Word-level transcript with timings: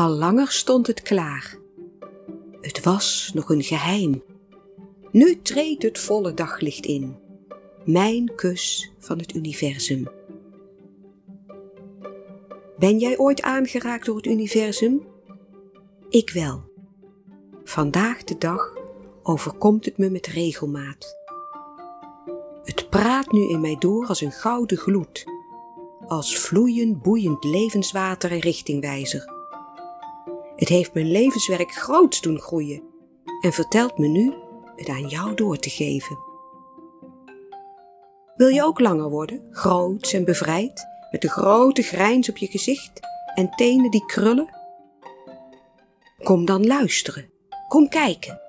Al 0.00 0.10
langer 0.10 0.50
stond 0.50 0.86
het 0.86 1.02
klaar. 1.02 1.58
Het 2.60 2.84
was 2.84 3.30
nog 3.34 3.50
een 3.50 3.62
geheim. 3.62 4.22
Nu 5.10 5.42
treedt 5.42 5.82
het 5.82 5.98
volle 5.98 6.34
daglicht 6.34 6.86
in. 6.86 7.16
Mijn 7.84 8.34
kus 8.34 8.92
van 8.98 9.18
het 9.18 9.34
universum. 9.34 10.08
Ben 12.78 12.98
jij 12.98 13.18
ooit 13.18 13.42
aangeraakt 13.42 14.06
door 14.06 14.16
het 14.16 14.26
universum? 14.26 15.06
Ik 16.08 16.30
wel. 16.30 16.62
Vandaag 17.64 18.24
de 18.24 18.38
dag 18.38 18.76
overkomt 19.22 19.84
het 19.84 19.98
me 19.98 20.10
met 20.10 20.26
regelmaat. 20.26 21.16
Het 22.64 22.90
praat 22.90 23.32
nu 23.32 23.48
in 23.48 23.60
mij 23.60 23.76
door 23.78 24.06
als 24.06 24.20
een 24.20 24.32
gouden 24.32 24.78
gloed, 24.78 25.24
als 26.06 26.38
vloeiend, 26.38 27.02
boeiend 27.02 27.44
levenswater 27.44 28.30
en 28.30 28.40
richtingwijzer. 28.40 29.39
Het 30.60 30.68
heeft 30.68 30.94
mijn 30.94 31.10
levenswerk 31.10 31.72
groots 31.72 32.20
doen 32.20 32.40
groeien 32.40 32.82
en 33.40 33.52
vertelt 33.52 33.98
me 33.98 34.06
nu 34.06 34.34
het 34.76 34.88
aan 34.88 35.08
jou 35.08 35.34
door 35.34 35.58
te 35.58 35.70
geven. 35.70 36.18
Wil 38.36 38.48
je 38.48 38.64
ook 38.64 38.80
langer 38.80 39.10
worden, 39.10 39.46
groots 39.50 40.12
en 40.12 40.24
bevrijd, 40.24 40.86
met 41.10 41.24
een 41.24 41.30
grote 41.30 41.82
grijns 41.82 42.28
op 42.28 42.36
je 42.36 42.46
gezicht 42.46 43.00
en 43.34 43.50
tenen 43.50 43.90
die 43.90 44.06
krullen? 44.06 44.48
Kom 46.22 46.44
dan 46.44 46.66
luisteren, 46.66 47.30
kom 47.68 47.88
kijken. 47.88 48.40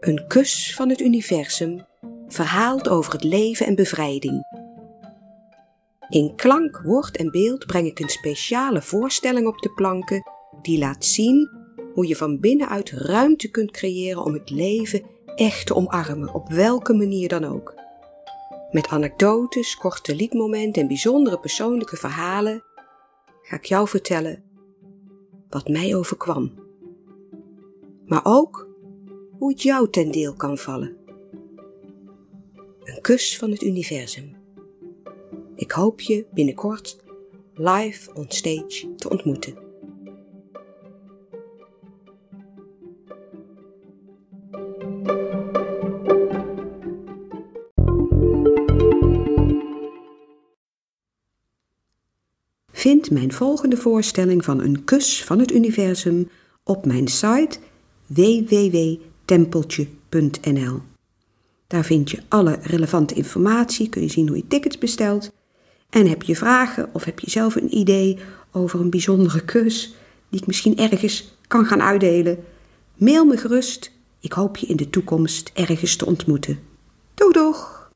Een 0.00 0.24
kus 0.28 0.74
van 0.74 0.88
het 0.88 1.00
universum 1.00 1.86
verhaalt 2.28 2.88
over 2.88 3.12
het 3.12 3.24
leven 3.24 3.66
en 3.66 3.74
bevrijding. 3.74 4.49
In 6.10 6.34
klank, 6.36 6.80
woord 6.84 7.16
en 7.16 7.30
beeld 7.30 7.66
breng 7.66 7.86
ik 7.86 7.98
een 7.98 8.08
speciale 8.08 8.82
voorstelling 8.82 9.46
op 9.46 9.58
de 9.58 9.72
planken 9.72 10.22
die 10.62 10.78
laat 10.78 11.04
zien 11.04 11.50
hoe 11.94 12.06
je 12.06 12.16
van 12.16 12.40
binnenuit 12.40 12.90
ruimte 12.90 13.50
kunt 13.50 13.70
creëren 13.70 14.24
om 14.24 14.32
het 14.32 14.50
leven 14.50 15.02
echt 15.34 15.66
te 15.66 15.74
omarmen, 15.74 16.34
op 16.34 16.48
welke 16.48 16.92
manier 16.94 17.28
dan 17.28 17.44
ook. 17.44 17.74
Met 18.70 18.88
anekdotes, 18.88 19.76
korte 19.76 20.14
liedmomenten 20.14 20.82
en 20.82 20.88
bijzondere 20.88 21.38
persoonlijke 21.38 21.96
verhalen 21.96 22.64
ga 23.42 23.56
ik 23.56 23.64
jou 23.64 23.88
vertellen 23.88 24.42
wat 25.48 25.68
mij 25.68 25.96
overkwam. 25.96 26.54
Maar 28.06 28.20
ook 28.24 28.68
hoe 29.38 29.50
het 29.50 29.62
jou 29.62 29.90
ten 29.90 30.10
deel 30.10 30.34
kan 30.34 30.58
vallen. 30.58 30.96
Een 32.84 33.00
kus 33.00 33.38
van 33.38 33.50
het 33.50 33.62
universum. 33.62 34.39
Ik 35.60 35.70
hoop 35.70 36.00
je 36.00 36.26
binnenkort 36.32 36.96
live 37.54 38.14
on 38.14 38.24
stage 38.28 38.94
te 38.96 39.10
ontmoeten. 39.10 39.54
Vind 52.72 53.10
mijn 53.10 53.32
volgende 53.32 53.76
voorstelling 53.76 54.44
van 54.44 54.60
Een 54.60 54.84
kus 54.84 55.24
van 55.24 55.38
het 55.38 55.52
universum 55.52 56.30
op 56.64 56.86
mijn 56.86 57.08
site 57.08 57.58
www.tempeltje.nl. 58.06 60.80
Daar 61.66 61.84
vind 61.84 62.10
je 62.10 62.22
alle 62.28 62.58
relevante 62.62 63.14
informatie, 63.14 63.88
kun 63.88 64.02
je 64.02 64.08
zien 64.08 64.28
hoe 64.28 64.36
je 64.36 64.46
tickets 64.46 64.78
bestelt. 64.78 65.38
En 65.90 66.06
heb 66.06 66.22
je 66.22 66.36
vragen 66.36 66.88
of 66.92 67.04
heb 67.04 67.18
je 67.20 67.30
zelf 67.30 67.54
een 67.54 67.76
idee 67.76 68.18
over 68.52 68.80
een 68.80 68.90
bijzondere 68.90 69.44
kus 69.44 69.94
die 70.28 70.40
ik 70.40 70.46
misschien 70.46 70.78
ergens 70.78 71.36
kan 71.46 71.64
gaan 71.64 71.82
uitdelen? 71.82 72.44
Mail 72.96 73.24
me 73.24 73.36
gerust. 73.36 73.90
Ik 74.20 74.32
hoop 74.32 74.56
je 74.56 74.66
in 74.66 74.76
de 74.76 74.90
toekomst 74.90 75.50
ergens 75.54 75.96
te 75.96 76.06
ontmoeten. 76.06 76.58
Doeg 77.14 77.32
doeg! 77.32 77.89